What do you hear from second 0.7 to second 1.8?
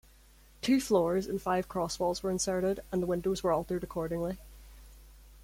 floors and five